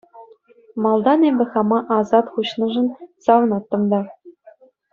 Малтан 0.85 1.21
эпӗ 1.29 1.45
хама 1.51 1.79
асат 1.97 2.25
хуҫнӑшан 2.37 2.87
савӑнаттӑм 3.27 3.83
та. 3.93 4.01